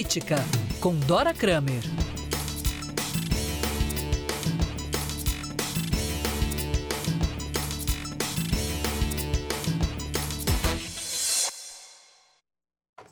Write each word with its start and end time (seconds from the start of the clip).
Política 0.00 0.36
com 0.80 0.98
Dora 1.00 1.34
Kramer. 1.34 1.82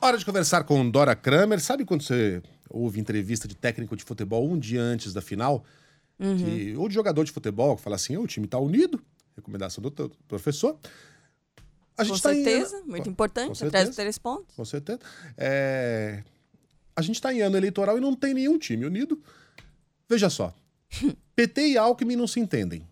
Hora 0.01 0.17
de 0.17 0.25
conversar 0.25 0.65
com 0.65 0.89
Dora 0.89 1.15
Kramer. 1.17 1.61
Sabe 1.61 1.85
quando 1.85 2.03
você 2.03 2.43
ouve 2.71 3.01
entrevista 3.01 3.49
de 3.49 3.55
técnico 3.55 3.97
de 3.97 4.05
futebol 4.05 4.49
um 4.49 4.59
dia 4.59 4.81
antes 4.81 5.13
da 5.13 5.21
final? 5.21 5.65
Uhum. 6.19 6.37
Que, 6.37 6.77
ou 6.77 6.89
de 6.89 6.95
jogador 6.95 7.25
de 7.25 7.33
futebol 7.33 7.77
que 7.77 7.83
fala 7.83 7.97
assim: 7.97 8.17
o 8.17 8.27
time 8.27 8.47
tá 8.47 8.59
unido. 8.59 9.01
Recomendação 9.37 9.83
do 9.83 9.91
professor. 10.27 10.79
A 11.97 12.05
Com 12.05 12.17
tá 12.19 12.33
em- 12.35 12.45
certeza, 12.45 12.83
muito 12.87 13.05
Com 13.05 13.11
importante, 13.11 13.65
atrás 13.65 13.89
dos 13.89 13.97
três 13.97 14.19
pontos. 14.19 14.55
Com 14.55 14.65
certeza. 14.65 15.01
É, 15.37 16.23
A 16.99 17.01
gente 17.01 17.15
está 17.15 17.33
em 17.33 17.41
ano 17.43 17.57
eleitoral 17.57 17.97
e 17.97 18.01
não 18.01 18.13
tem 18.13 18.35
nenhum 18.35 18.59
time 18.59 18.85
unido. 18.85 19.23
Veja 20.09 20.29
só. 20.29 20.53
PT 21.37 21.69
e 21.69 21.79
Alckmin 21.79 22.17
não 22.17 22.27
se 22.27 22.41
entendem. 22.41 22.85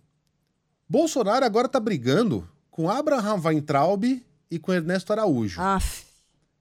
Bolsonaro 0.88 1.44
agora 1.44 1.68
tá 1.68 1.80
brigando 1.80 2.48
com 2.70 2.88
Abraham 2.88 3.40
Weintraub 3.44 4.04
e 4.48 4.58
com 4.60 4.72
Ernesto 4.72 5.12
Araújo. 5.12 5.60
Aff, 5.60 6.04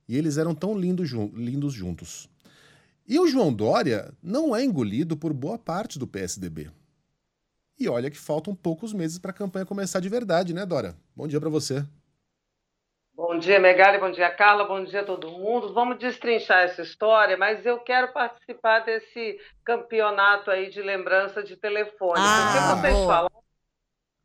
E 0.10 0.18
eles 0.18 0.38
eram 0.40 0.56
tão 0.56 0.76
lindos, 0.76 1.08
jun- 1.08 1.30
lindos 1.36 1.72
juntos. 1.72 2.28
E 3.08 3.20
o 3.20 3.28
João 3.28 3.54
Dória 3.54 4.12
não 4.24 4.56
é 4.56 4.64
engolido 4.66 5.16
por 5.16 5.32
boa 5.32 5.60
parte 5.60 6.00
do 6.00 6.08
PSDB. 6.08 6.72
E 7.80 7.88
olha 7.88 8.10
que 8.10 8.18
faltam 8.18 8.56
poucos 8.56 8.92
meses 8.92 9.20
para 9.20 9.30
a 9.30 9.34
campanha 9.36 9.68
começar 9.68 10.00
de 10.00 10.10
verdade, 10.10 10.52
né, 10.52 10.66
Dora? 10.66 10.98
Bom 11.16 11.28
dia 11.28 11.40
para 11.40 11.50
você. 11.50 11.86
Bom 13.16 13.40
dia, 13.40 13.62
Megali, 13.62 13.98
bom 13.98 14.12
dia, 14.12 14.30
Carla, 14.30 14.66
bom 14.66 14.84
dia 14.84 15.00
a 15.00 15.06
todo 15.06 15.32
mundo. 15.32 15.74
Vamos 15.74 15.98
destrinchar 15.98 16.64
essa 16.64 16.82
história, 16.82 17.38
mas 17.38 17.66
eu 17.66 17.80
quero 17.80 18.12
participar 18.12 18.80
desse 18.80 19.40
campeonato 19.64 20.52
aí 20.52 20.70
de 20.70 20.82
lembrança 20.82 21.42
de 21.42 21.56
telefone. 21.56 22.20
Ah, 22.20 22.52
porque 22.52 22.82
vocês 22.82 22.94
boa. 22.94 23.08
falam. 23.08 23.32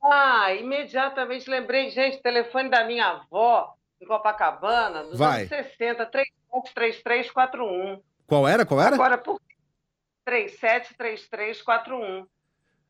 Ah, 0.02 0.52
imediatamente 0.55 1.48
lembrei, 1.48 1.88
gente, 1.91 2.20
telefone 2.20 2.68
da 2.68 2.84
minha 2.84 3.06
avó 3.06 3.74
em 4.00 4.06
Copacabana, 4.06 5.05
dos 5.05 5.20
Vai. 5.20 5.42
anos 5.42 5.50
60, 5.50 6.06
373341. 6.06 8.02
Qual 8.27 8.48
era? 8.48 8.66
Qual 8.66 8.80
era? 8.80 8.96
Agora, 8.96 9.16
por 9.16 9.41
373341. 10.24 12.27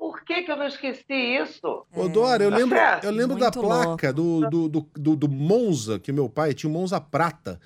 Por 0.01 0.25
que, 0.25 0.45
que 0.45 0.51
eu 0.51 0.57
não 0.57 0.67
esqueci 0.67 1.13
isso? 1.13 1.85
Ô, 1.95 2.09
Dora, 2.09 2.43
eu 2.43 2.51
Tá 2.51 2.57
lembro, 2.57 2.79
eu 3.03 3.11
lembro 3.11 3.37
da 3.39 3.51
placa 3.51 4.11
do, 4.11 4.49
do, 4.49 4.67
do, 4.67 4.91
do, 4.97 5.15
do 5.15 5.29
Monza, 5.29 5.99
que 5.99 6.11
meu 6.11 6.27
pai 6.27 6.55
tinha 6.55 6.71
um 6.71 6.73
Monza 6.73 6.99
prata. 6.99 7.61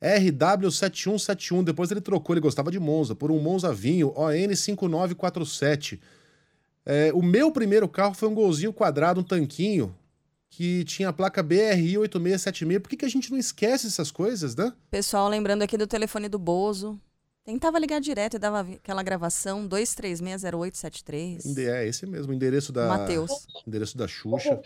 RW7171. 0.00 1.64
Depois 1.64 1.90
ele 1.90 2.00
trocou, 2.00 2.34
ele 2.34 2.40
gostava 2.40 2.70
de 2.70 2.78
Monza, 2.78 3.16
por 3.16 3.32
um 3.32 3.40
Monza 3.40 3.72
Vinho 3.72 4.12
ON5947. 4.12 5.98
É, 6.86 7.10
o 7.12 7.20
meu 7.20 7.50
primeiro 7.50 7.88
carro 7.88 8.14
foi 8.14 8.28
um 8.28 8.34
golzinho 8.34 8.72
quadrado, 8.72 9.20
um 9.20 9.24
tanquinho, 9.24 9.92
que 10.50 10.84
tinha 10.84 11.08
a 11.08 11.12
placa 11.12 11.42
BRI 11.42 11.98
8676. 11.98 12.80
Por 12.80 12.90
que, 12.90 12.96
que 12.98 13.04
a 13.04 13.10
gente 13.10 13.28
não 13.32 13.38
esquece 13.38 13.88
essas 13.88 14.12
coisas, 14.12 14.54
né? 14.54 14.72
pessoal 14.88 15.28
lembrando 15.28 15.62
aqui 15.62 15.76
do 15.76 15.88
telefone 15.88 16.28
do 16.28 16.38
Bozo. 16.38 17.00
Tentava 17.44 17.76
ligar 17.78 18.00
direto 18.00 18.34
e 18.36 18.38
dava 18.38 18.60
aquela 18.60 19.02
gravação 19.02 19.66
2360873. 19.68 21.44
Ende- 21.44 21.68
É 21.68 21.86
esse 21.86 22.06
mesmo, 22.06 22.30
o 22.32 22.34
endereço 22.34 22.72
da. 22.72 22.86
Matheus. 22.86 23.46
Endereço 23.66 23.98
da 23.98 24.06
Xuxa. 24.06 24.60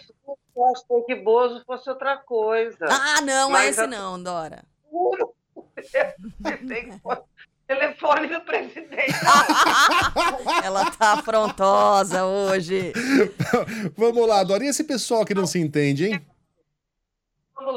Eu 0.55 0.65
achei 0.67 1.03
que 1.07 1.15
Bozo 1.17 1.63
fosse 1.67 1.89
outra 1.89 2.17
coisa. 2.19 2.77
Ah, 2.89 3.21
não, 3.23 3.51
Mas 3.51 3.65
é 3.67 3.71
esse 3.71 3.81
a- 3.81 3.87
não, 3.87 4.23
Dora. 4.23 4.63
Juro. 4.91 5.35
Tem 6.69 6.91
que 6.91 6.99
pôr 7.01 7.23
telefone 7.67 8.29
do 8.29 8.41
presidente. 8.43 9.13
Ela 10.63 10.91
tá 10.91 11.15
afrontosa 11.15 12.25
hoje. 12.27 12.93
Vamos 13.97 14.29
lá, 14.29 14.45
Dora. 14.45 14.65
E 14.65 14.69
esse 14.69 14.85
pessoal 14.85 15.25
que 15.25 15.35
não 15.35 15.47
se 15.47 15.59
entende, 15.59 16.07
hein? 16.07 16.27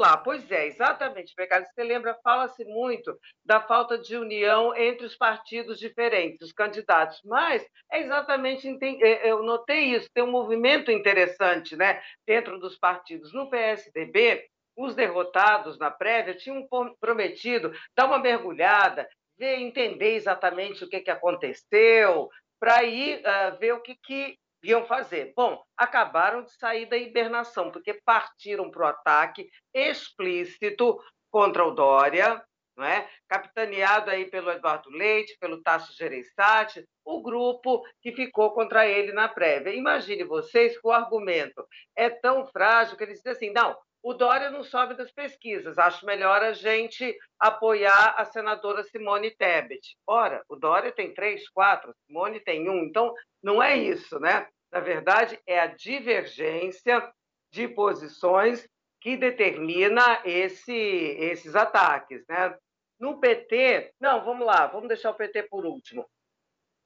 Lá, 0.00 0.16
pois 0.16 0.50
é, 0.50 0.66
exatamente, 0.66 1.34
Pecado. 1.34 1.66
Você 1.66 1.84
lembra, 1.84 2.18
fala-se 2.24 2.64
muito 2.64 3.14
da 3.44 3.60
falta 3.60 3.98
de 3.98 4.16
união 4.16 4.74
entre 4.74 5.04
os 5.04 5.14
partidos 5.14 5.78
diferentes, 5.78 6.40
os 6.40 6.54
candidatos, 6.54 7.20
mas 7.22 7.62
é 7.92 8.00
exatamente, 8.00 8.66
enten- 8.66 8.98
é, 9.02 9.30
eu 9.30 9.42
notei 9.42 9.94
isso, 9.94 10.08
tem 10.14 10.24
um 10.24 10.30
movimento 10.30 10.90
interessante 10.90 11.76
né, 11.76 12.00
dentro 12.26 12.58
dos 12.58 12.78
partidos. 12.78 13.34
No 13.34 13.50
PSDB, 13.50 14.42
os 14.74 14.94
derrotados 14.94 15.78
na 15.78 15.90
prévia 15.90 16.34
tinham 16.34 16.66
prometido 16.98 17.70
dar 17.94 18.06
uma 18.06 18.18
mergulhada, 18.18 19.06
ver, 19.38 19.56
entender 19.58 20.14
exatamente 20.14 20.82
o 20.82 20.88
que, 20.88 21.00
que 21.00 21.10
aconteceu, 21.10 22.30
para 22.58 22.78
aí 22.78 23.20
ah, 23.22 23.50
ver 23.50 23.74
o 23.74 23.82
que, 23.82 23.94
que 24.02 24.38
iam 24.62 24.84
fazer. 24.86 25.32
Bom, 25.36 25.62
acabaram 25.76 26.42
de 26.42 26.52
sair 26.52 26.86
da 26.86 26.96
hibernação, 26.96 27.70
porque 27.70 27.94
partiram 27.94 28.70
para 28.70 28.82
o 28.82 28.88
ataque 28.88 29.50
explícito 29.74 30.98
contra 31.30 31.64
o 31.64 31.70
Dória, 31.70 32.42
não 32.76 32.84
é? 32.84 33.08
capitaneado 33.28 34.10
aí 34.10 34.30
pelo 34.30 34.50
Eduardo 34.50 34.90
Leite, 34.90 35.36
pelo 35.38 35.62
Tasso 35.62 35.92
Gereissati, 35.96 36.84
o 37.04 37.22
grupo 37.22 37.82
que 38.00 38.12
ficou 38.12 38.52
contra 38.52 38.86
ele 38.86 39.12
na 39.12 39.28
prévia. 39.28 39.74
Imagine 39.74 40.24
vocês 40.24 40.78
que 40.78 40.86
o 40.86 40.92
argumento 40.92 41.66
é 41.94 42.08
tão 42.08 42.46
frágil 42.46 42.96
que 42.96 43.04
eles 43.04 43.18
dizem 43.18 43.32
assim, 43.32 43.50
não, 43.52 43.76
o 44.02 44.14
Dória 44.14 44.50
não 44.50 44.64
sobe 44.64 44.94
das 44.94 45.10
pesquisas, 45.10 45.78
acho 45.78 46.06
melhor 46.06 46.42
a 46.42 46.52
gente 46.52 47.16
apoiar 47.38 48.14
a 48.16 48.24
senadora 48.24 48.82
Simone 48.82 49.30
Tebet. 49.30 49.96
Ora, 50.06 50.42
o 50.48 50.56
Dória 50.56 50.90
tem 50.90 51.12
três, 51.12 51.48
quatro, 51.50 51.94
Simone 52.06 52.40
tem 52.40 52.68
um, 52.68 52.84
então 52.84 53.12
não 53.42 53.62
é 53.62 53.76
isso, 53.76 54.18
né? 54.18 54.48
Na 54.72 54.80
verdade, 54.80 55.38
é 55.46 55.60
a 55.60 55.66
divergência 55.66 57.12
de 57.52 57.68
posições 57.68 58.66
que 59.00 59.16
determina 59.16 60.20
esse, 60.24 60.72
esses 60.72 61.54
ataques, 61.54 62.24
né? 62.28 62.56
No 62.98 63.18
PT, 63.18 63.92
não, 63.98 64.24
vamos 64.24 64.46
lá, 64.46 64.66
vamos 64.66 64.88
deixar 64.88 65.10
o 65.10 65.14
PT 65.14 65.44
por 65.44 65.64
último. 65.64 66.06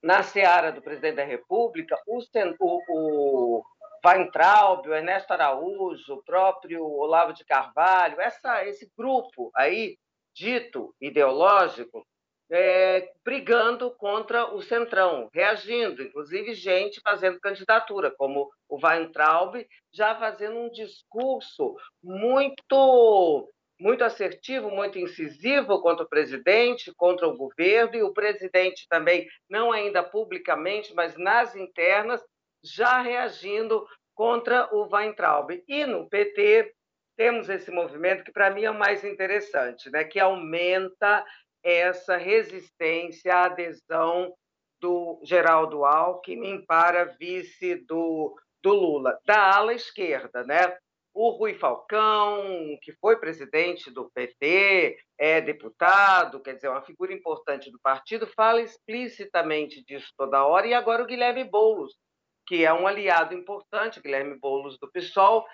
Na 0.03 0.23
seara 0.23 0.71
do 0.71 0.83
presidente 0.83 1.17
da 1.17 1.25
República, 1.25 1.97
o, 2.07 2.21
o, 2.61 2.83
o 2.89 3.65
Weintraub, 4.05 4.87
o 4.87 4.95
Ernesto 4.95 5.33
Araújo, 5.33 6.15
o 6.15 6.23
próprio 6.23 6.85
Olavo 6.85 7.33
de 7.33 7.45
Carvalho, 7.45 8.21
essa, 8.21 8.65
esse 8.67 8.91
grupo 8.97 9.51
aí, 9.55 9.97
dito 10.35 10.95
ideológico, 11.01 12.07
é, 12.51 13.11
brigando 13.25 13.91
contra 13.93 14.55
o 14.55 14.61
Centrão, 14.61 15.31
reagindo, 15.33 16.03
inclusive 16.03 16.55
gente 16.55 17.01
fazendo 17.03 17.41
candidatura, 17.41 18.11
como 18.11 18.51
o 18.69 18.79
Weintraub, 18.85 19.67
já 19.93 20.15
fazendo 20.15 20.59
um 20.59 20.71
discurso 20.71 21.75
muito 22.03 23.51
muito 23.81 24.05
assertivo, 24.05 24.71
muito 24.71 24.99
incisivo 24.99 25.81
contra 25.83 26.05
o 26.05 26.09
presidente, 26.09 26.95
contra 26.97 27.27
o 27.27 27.37
governo, 27.37 27.97
e 27.97 28.03
o 28.03 28.13
presidente 28.13 28.87
também, 28.89 29.27
não 29.51 29.73
ainda 29.73 30.03
publicamente, 30.03 30.95
mas 30.95 31.17
nas 31.19 31.57
internas, 31.57 32.23
já 32.65 33.03
reagindo 33.03 33.87
contra 34.15 34.75
o 34.75 34.89
Weintraub. 34.91 35.63
E 35.69 35.87
no 35.87 36.09
PT, 36.09 36.73
temos 37.17 37.49
esse 37.49 37.71
movimento 37.71 38.25
que, 38.25 38.33
para 38.33 38.51
mim, 38.51 38.65
é 38.65 38.71
o 38.71 38.79
mais 38.79 39.05
interessante, 39.05 39.91
né? 39.91 40.05
que 40.05 40.19
aumenta 40.19 41.25
essa 41.63 42.17
resistência 42.17 43.35
à 43.35 43.45
adesão 43.47 44.35
do 44.81 45.21
Geraldo 45.25 45.85
Alckmin 45.85 46.65
para 46.67 47.05
vice 47.19 47.77
do, 47.87 48.37
do 48.63 48.73
Lula, 48.75 49.19
da 49.25 49.57
ala 49.57 49.73
esquerda, 49.73 50.45
né? 50.45 50.77
O 51.15 51.31
Rui 51.31 51.55
Falcão, 51.55 52.77
que 52.83 52.93
foi 52.95 53.17
presidente 53.17 53.89
do 53.89 54.11
PT, 54.11 54.99
é 55.17 55.41
deputado, 55.41 56.41
quer 56.41 56.57
dizer, 56.57 56.69
uma 56.69 56.83
figura 56.83 57.13
importante 57.15 57.71
do 57.71 57.79
partido, 57.81 58.27
fala 58.27 58.61
explicitamente 58.61 59.83
disso 59.85 60.13
toda 60.19 60.45
hora. 60.45 60.67
E 60.67 60.75
agora 60.75 61.05
o 61.05 61.07
Guilherme 61.07 61.45
Boulos, 61.45 61.95
que 62.47 62.65
é 62.65 62.73
um 62.73 62.87
aliado 62.87 63.35
importante, 63.35 64.01
Guilherme 64.01 64.39
Boulos 64.39 64.79
do 64.79 64.91
PSOL, 64.91 65.47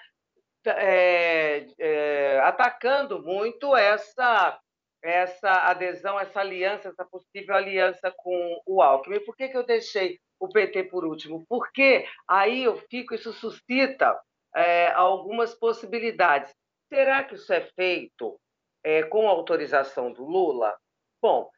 é, 0.66 1.66
é, 1.78 2.40
atacando 2.40 3.22
muito 3.22 3.74
essa 3.76 4.58
essa 5.02 5.50
adesão, 5.70 6.20
essa 6.20 6.40
aliança, 6.40 6.88
essa 6.88 7.04
possível 7.04 7.54
aliança 7.54 8.12
com 8.16 8.60
o 8.66 8.82
Alckmin. 8.82 9.24
Por 9.24 9.34
que, 9.34 9.48
que 9.48 9.56
eu 9.56 9.64
deixei 9.64 10.20
o 10.38 10.48
PT 10.48 10.84
por 10.84 11.04
último? 11.04 11.44
Porque 11.48 12.06
aí 12.28 12.64
eu 12.64 12.76
fico, 12.90 13.14
isso 13.14 13.32
suscita 13.32 14.20
é, 14.54 14.88
algumas 14.92 15.54
possibilidades. 15.54 16.54
Será 16.92 17.24
que 17.24 17.34
isso 17.34 17.52
é 17.52 17.62
feito 17.74 18.38
é, 18.84 19.02
com 19.04 19.28
autorização 19.28 20.12
do 20.12 20.24
Lula? 20.24 20.76
Bom, 21.22 21.48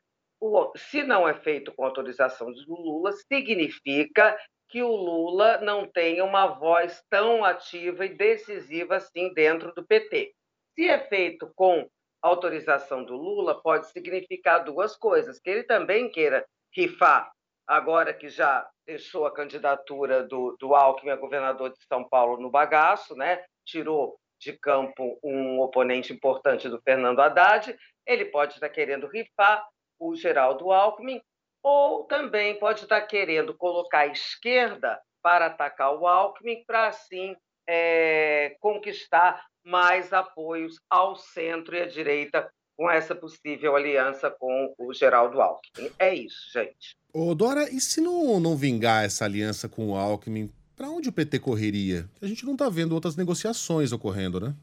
o, 0.41 0.73
se 0.77 1.03
não 1.03 1.29
é 1.29 1.35
feito 1.35 1.73
com 1.73 1.85
autorização 1.85 2.53
do 2.53 2.75
Lula, 2.75 3.13
significa 3.13 4.37
que 4.73 4.83
o 4.83 4.97
Lula 4.97 5.59
não 5.59 5.87
tem 5.87 6.23
uma 6.23 6.47
voz 6.47 7.05
tão 7.11 7.45
ativa 7.45 8.07
e 8.07 8.17
decisiva 8.17 8.97
assim 8.97 9.31
dentro 9.35 9.71
do 9.75 9.87
PT. 9.87 10.33
Se 10.75 10.89
é 10.89 10.99
feito 11.09 11.53
com 11.55 11.87
autorização 12.23 13.05
do 13.05 13.15
Lula, 13.15 13.61
pode 13.61 13.89
significar 13.89 14.65
duas 14.65 14.97
coisas: 14.97 15.39
que 15.39 15.51
ele 15.51 15.65
também 15.65 16.11
queira 16.11 16.47
rifar, 16.75 17.31
agora 17.67 18.15
que 18.15 18.31
já 18.31 18.67
deixou 18.87 19.27
a 19.27 19.35
candidatura 19.35 20.23
do, 20.23 20.57
do 20.59 20.75
Alckmin 20.75 21.11
a 21.11 21.17
governador 21.17 21.71
de 21.71 21.85
São 21.87 22.09
Paulo 22.09 22.41
no 22.41 22.51
bagaço, 22.51 23.15
né? 23.15 23.45
tirou 23.67 24.19
de 24.41 24.55
campo 24.55 25.21
um 25.23 25.61
oponente 25.61 26.15
importante 26.15 26.69
do 26.69 26.81
Fernando 26.81 27.21
Haddad, 27.21 27.77
ele 28.07 28.25
pode 28.25 28.55
estar 28.55 28.71
querendo 28.71 29.07
rifar 29.07 29.65
o 30.01 30.17
Geraldo 30.17 30.73
Alckmin, 30.73 31.21
ou 31.63 32.05
também 32.05 32.59
pode 32.59 32.83
estar 32.83 33.01
querendo 33.03 33.55
colocar 33.55 34.01
a 34.01 34.07
esquerda 34.09 35.01
para 35.23 35.47
atacar 35.47 35.95
o 35.95 36.07
Alckmin, 36.07 36.65
para 36.67 36.89
assim 36.89 37.37
é, 37.67 38.57
conquistar 38.61 39.47
mais 39.65 40.13
apoios 40.13 40.77
ao 40.91 41.15
centro 41.15 41.77
e 41.77 41.83
à 41.83 41.87
direita 41.87 42.51
com 42.77 42.91
essa 42.91 43.15
possível 43.15 43.77
aliança 43.77 44.31
com 44.31 44.75
o 44.77 44.93
Geraldo 44.93 45.41
Alckmin. 45.41 45.91
É 45.99 46.15
isso, 46.15 46.51
gente. 46.53 46.97
Ô, 47.13 47.35
Dora, 47.35 47.71
e 47.71 47.81
se 47.81 48.01
não, 48.01 48.41
não 48.41 48.57
vingar 48.57 49.05
essa 49.05 49.25
aliança 49.25 49.69
com 49.69 49.91
o 49.91 49.97
Alckmin, 49.97 50.51
para 50.75 50.89
onde 50.89 51.09
o 51.09 51.13
PT 51.13 51.39
correria? 51.39 52.09
A 52.21 52.27
gente 52.27 52.45
não 52.45 52.55
está 52.55 52.69
vendo 52.69 52.93
outras 52.93 53.15
negociações 53.15 53.93
ocorrendo, 53.93 54.41
né? 54.41 54.55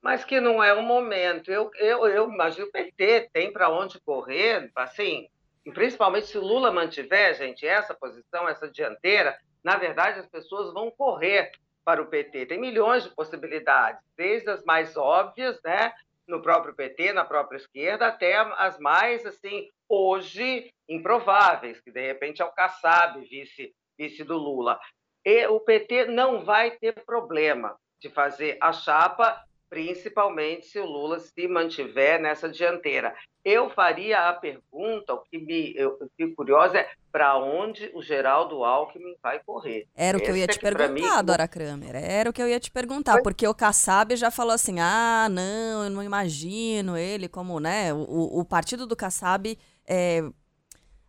Mas 0.00 0.24
que 0.24 0.40
não 0.40 0.62
é 0.62 0.72
o 0.72 0.82
momento. 0.82 1.50
Eu, 1.50 1.70
eu, 1.80 2.06
eu 2.06 2.32
imagino 2.32 2.66
o 2.66 2.70
PT 2.70 3.28
tem 3.32 3.52
para 3.52 3.68
onde 3.68 4.00
correr, 4.00 4.70
assim, 4.76 5.26
principalmente 5.72 6.26
se 6.26 6.38
Lula 6.38 6.70
mantiver, 6.72 7.34
gente, 7.34 7.66
essa 7.66 7.94
posição, 7.94 8.48
essa 8.48 8.70
dianteira, 8.70 9.36
na 9.64 9.76
verdade 9.76 10.20
as 10.20 10.26
pessoas 10.26 10.72
vão 10.72 10.90
correr 10.90 11.50
para 11.84 12.02
o 12.02 12.06
PT. 12.06 12.46
Tem 12.46 12.58
milhões 12.58 13.04
de 13.04 13.14
possibilidades, 13.14 14.02
desde 14.16 14.50
as 14.50 14.64
mais 14.64 14.96
óbvias, 14.96 15.60
né, 15.64 15.92
no 16.26 16.42
próprio 16.42 16.74
PT, 16.74 17.12
na 17.12 17.24
própria 17.24 17.56
esquerda, 17.56 18.08
até 18.08 18.34
as 18.36 18.78
mais, 18.78 19.24
assim, 19.24 19.70
hoje 19.88 20.72
improváveis, 20.88 21.80
que 21.80 21.90
de 21.90 22.04
repente 22.04 22.42
é 22.42 22.44
o 22.44 22.52
Kassab, 22.52 23.20
vice, 23.20 23.74
vice 23.96 24.24
do 24.24 24.36
Lula. 24.36 24.78
E 25.24 25.46
o 25.46 25.60
PT 25.60 26.06
não 26.06 26.44
vai 26.44 26.72
ter 26.72 27.04
problema 27.04 27.76
de 28.00 28.08
fazer 28.08 28.58
a 28.60 28.72
chapa 28.72 29.40
principalmente 29.68 30.66
se 30.66 30.78
o 30.78 30.86
Lula 30.86 31.18
se 31.18 31.48
mantiver 31.48 32.20
nessa 32.20 32.48
dianteira. 32.48 33.14
Eu 33.44 33.70
faria 33.70 34.28
a 34.28 34.32
pergunta, 34.32 35.14
o 35.14 35.18
que 35.18 35.38
me 35.38 35.72
eu, 35.76 35.96
fico 36.16 36.34
curiosa 36.34 36.78
é 36.78 36.90
para 37.12 37.38
onde 37.38 37.90
o 37.94 38.02
Geraldo 38.02 38.64
Alckmin 38.64 39.14
vai 39.22 39.38
correr. 39.40 39.86
Era 39.94 40.18
o 40.18 40.20
que 40.20 40.30
eu 40.30 40.36
ia 40.36 40.44
é 40.44 40.48
te 40.48 40.58
perguntar, 40.58 40.88
mim, 40.88 41.24
Dora 41.24 41.46
Kramer. 41.46 41.94
Era 41.94 42.30
o 42.30 42.32
que 42.32 42.42
eu 42.42 42.48
ia 42.48 42.58
te 42.58 42.70
perguntar, 42.70 43.12
foi? 43.12 43.22
porque 43.22 43.46
o 43.46 43.54
Kassab 43.54 44.16
já 44.16 44.30
falou 44.30 44.52
assim: 44.52 44.80
ah, 44.80 45.28
não, 45.30 45.84
eu 45.84 45.90
não 45.90 46.02
imagino 46.02 46.96
ele 46.96 47.28
como, 47.28 47.60
né? 47.60 47.92
O, 47.92 48.40
o 48.40 48.44
partido 48.44 48.86
do 48.86 48.96
Kassab. 48.96 49.56
É... 49.86 50.22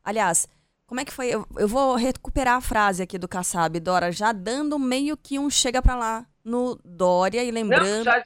Aliás, 0.04 0.48
como 0.86 1.02
é 1.02 1.06
que 1.06 1.12
foi? 1.12 1.28
Eu, 1.28 1.46
eu, 1.58 1.68
vou 1.68 1.96
recuperar 1.96 2.56
a 2.56 2.62
frase 2.62 3.04
aqui 3.04 3.18
do 3.18 3.28
Kassab, 3.28 3.78
Dora, 3.80 4.12
já 4.12 4.32
dando 4.32 4.80
meio 4.80 5.18
que 5.18 5.38
um 5.38 5.50
chega 5.50 5.82
para 5.82 5.96
lá 5.96 6.26
no 6.46 6.80
Dória 6.86 7.44
e 7.44 7.52
lembrando. 7.52 7.84
Não, 7.84 8.04
já 8.04 8.24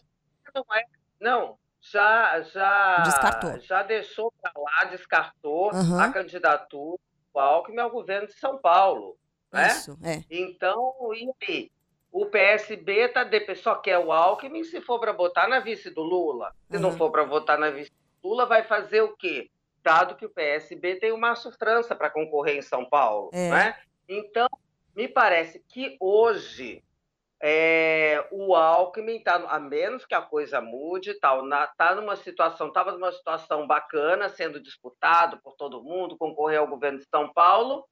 não 0.53 0.65
é. 0.73 0.83
Não, 1.19 1.57
já, 1.81 2.41
já, 2.41 2.97
descartou. 2.99 3.59
já 3.59 3.83
deixou 3.83 4.31
para 4.41 4.51
lá, 4.55 4.85
descartou 4.85 5.73
uhum. 5.73 5.99
a 5.99 6.09
candidatura 6.09 6.97
do 7.33 7.39
Alckmin 7.39 7.79
ao 7.79 7.89
governo 7.89 8.27
de 8.27 8.33
São 8.33 8.57
Paulo. 8.57 9.17
Né? 9.51 9.67
Isso, 9.67 9.97
é. 10.03 10.23
Então, 10.29 10.93
e 11.13 11.71
o 12.11 12.25
PSB 12.25 13.09
tá 13.09 13.23
de, 13.23 13.55
só 13.55 13.75
quer 13.75 13.97
o 13.97 14.11
Alckmin 14.11 14.63
se 14.63 14.81
for 14.81 14.99
para 14.99 15.11
votar 15.11 15.47
na 15.47 15.59
vice 15.59 15.89
do 15.89 16.01
Lula. 16.01 16.53
Se 16.69 16.77
uhum. 16.77 16.83
não 16.83 16.91
for 16.91 17.11
para 17.11 17.23
votar 17.23 17.57
na 17.57 17.69
vice 17.69 17.91
do 18.21 18.29
Lula, 18.29 18.45
vai 18.45 18.63
fazer 18.63 19.01
o 19.01 19.15
quê? 19.15 19.49
Dado 19.83 20.15
que 20.15 20.25
o 20.25 20.29
PSB 20.29 20.95
tem 20.95 21.11
o 21.11 21.17
Márcio 21.17 21.51
França 21.51 21.95
para 21.95 22.09
concorrer 22.09 22.57
em 22.57 22.61
São 22.61 22.85
Paulo. 22.85 23.31
É. 23.33 23.49
Né? 23.49 23.75
Então, 24.07 24.47
me 24.95 25.07
parece 25.07 25.63
que 25.67 25.97
hoje 25.99 26.83
é, 27.43 28.27
o 28.31 28.55
Alckmin 28.55 29.17
está, 29.17 29.35
a 29.35 29.59
menos 29.59 30.05
que 30.05 30.13
a 30.13 30.21
coisa 30.21 30.61
mude, 30.61 31.15
tal, 31.15 31.43
está 31.47 31.95
numa 31.95 32.15
situação, 32.15 32.67
estava 32.67 32.91
numa 32.91 33.11
situação 33.11 33.65
bacana, 33.65 34.29
sendo 34.29 34.61
disputado 34.61 35.39
por 35.41 35.55
todo 35.55 35.83
mundo, 35.83 36.17
concorrer 36.17 36.59
ao 36.59 36.67
governo 36.67 36.99
de 36.99 37.05
São 37.09 37.33
Paulo, 37.33 37.83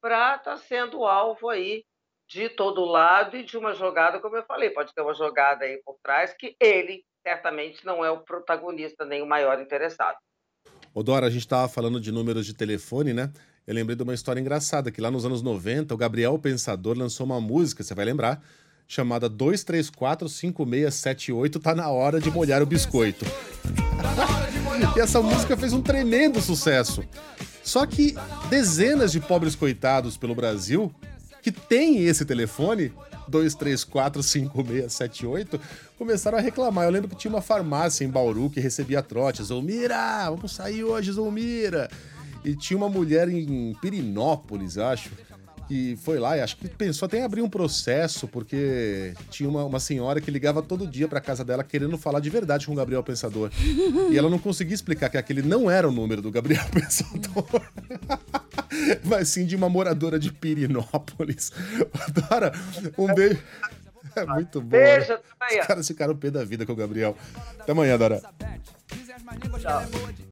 para 0.00 0.36
estar 0.36 0.52
tá 0.52 0.56
sendo 0.56 1.04
alvo 1.04 1.50
aí 1.50 1.84
de 2.26 2.48
todo 2.48 2.84
lado 2.84 3.36
e 3.36 3.44
de 3.44 3.58
uma 3.58 3.74
jogada, 3.74 4.18
como 4.18 4.36
eu 4.36 4.44
falei, 4.44 4.70
pode 4.70 4.94
ter 4.94 5.02
uma 5.02 5.14
jogada 5.14 5.66
aí 5.66 5.82
por 5.84 5.98
trás 6.02 6.32
que 6.32 6.56
ele 6.58 7.04
certamente 7.26 7.84
não 7.84 8.02
é 8.02 8.10
o 8.10 8.22
protagonista 8.22 9.04
nem 9.04 9.22
o 9.22 9.26
maior 9.26 9.60
interessado. 9.60 10.16
Ô 10.94 11.02
Dora, 11.02 11.26
a 11.26 11.30
gente 11.30 11.42
estava 11.42 11.68
falando 11.68 12.00
de 12.00 12.10
números 12.10 12.46
de 12.46 12.54
telefone, 12.54 13.12
né? 13.12 13.30
Eu 13.66 13.74
lembrei 13.74 13.96
de 13.96 14.02
uma 14.02 14.14
história 14.14 14.40
engraçada, 14.40 14.90
que 14.90 15.00
lá 15.00 15.10
nos 15.10 15.24
anos 15.24 15.42
90, 15.42 15.92
o 15.92 15.96
Gabriel 15.96 16.38
Pensador 16.38 16.96
lançou 16.96 17.26
uma 17.26 17.40
música, 17.40 17.82
você 17.82 17.94
vai 17.94 18.04
lembrar, 18.04 18.42
chamada 18.86 19.30
2345678 19.30 21.60
Tá 21.60 21.74
na 21.74 21.88
hora 21.88 22.20
de 22.20 22.30
molhar 22.30 22.62
o 22.62 22.66
biscoito. 22.66 23.24
e 24.96 25.00
essa 25.00 25.20
música 25.20 25.56
fez 25.56 25.72
um 25.72 25.82
tremendo 25.82 26.40
sucesso. 26.40 27.02
Só 27.62 27.86
que 27.86 28.16
dezenas 28.50 29.12
de 29.12 29.20
pobres 29.20 29.54
coitados 29.54 30.16
pelo 30.16 30.34
Brasil 30.34 30.92
que 31.42 31.52
têm 31.52 32.04
esse 32.04 32.24
telefone 32.24 32.92
2345678 33.30 35.60
começaram 35.98 36.38
a 36.38 36.40
reclamar. 36.40 36.84
Eu 36.84 36.90
lembro 36.90 37.08
que 37.08 37.16
tinha 37.16 37.32
uma 37.32 37.42
farmácia 37.42 38.04
em 38.04 38.08
Bauru 38.08 38.50
que 38.50 38.60
recebia 38.60 39.02
trotes. 39.02 39.46
Zulmira, 39.46 40.30
vamos 40.30 40.52
sair 40.52 40.84
hoje, 40.84 41.10
Zulmira. 41.12 41.90
E 42.44 42.54
tinha 42.54 42.76
uma 42.76 42.90
mulher 42.90 43.26
em 43.28 43.74
Pirinópolis, 43.80 44.76
acho, 44.76 45.10
que 45.68 45.96
foi 45.96 46.18
lá 46.18 46.36
e 46.36 46.40
acho 46.40 46.56
que 46.56 46.68
pensou 46.68 47.06
até 47.06 47.18
em 47.18 47.22
abrir 47.22 47.42
um 47.42 47.48
processo, 47.48 48.28
porque 48.28 49.14
tinha 49.30 49.48
uma, 49.48 49.64
uma 49.64 49.80
senhora 49.80 50.20
que 50.20 50.30
ligava 50.30 50.62
todo 50.62 50.86
dia 50.86 51.08
para 51.08 51.20
casa 51.20 51.44
dela 51.44 51.64
querendo 51.64 51.96
falar 51.98 52.20
de 52.20 52.30
verdade 52.30 52.66
com 52.66 52.72
o 52.72 52.76
Gabriel 52.76 53.02
Pensador. 53.02 53.50
e 54.10 54.16
ela 54.16 54.30
não 54.30 54.38
conseguia 54.38 54.74
explicar 54.74 55.08
que 55.08 55.16
aquele 55.16 55.42
não 55.42 55.70
era 55.70 55.88
o 55.88 55.92
número 55.92 56.20
do 56.20 56.30
Gabriel 56.30 56.64
Pensador, 56.72 57.62
mas 59.04 59.28
sim 59.28 59.46
de 59.46 59.56
uma 59.56 59.68
moradora 59.68 60.18
de 60.18 60.32
Pirinópolis. 60.32 61.52
Dora, 62.12 62.52
um 62.98 63.12
beijo. 63.14 63.42
É 64.16 64.24
muito 64.26 64.60
bom. 64.60 64.68
Beijo, 64.68 65.12
né? 65.12 65.60
Os 65.60 65.66
caras 65.66 65.86
ficaram 65.86 66.16
pé 66.16 66.30
da 66.30 66.44
vida 66.44 66.64
com 66.64 66.72
o 66.72 66.76
Gabriel. 66.76 67.16
Até 67.58 67.72
amanhã, 67.72 67.98
Dora. 67.98 68.20
Tchau. 69.58 69.82